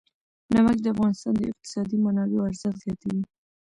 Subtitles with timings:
[0.53, 3.21] نمک د افغانستان د اقتصادي منابعو ارزښت زیاتوي.